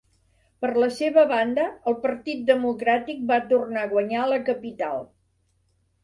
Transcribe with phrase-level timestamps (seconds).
[0.63, 5.05] Per la seva banda, el Partit Democràtic va tornar a guanyar a la capital.